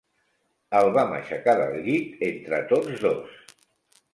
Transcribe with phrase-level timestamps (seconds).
[0.77, 3.37] El vam aixecar del llit entre tots dos.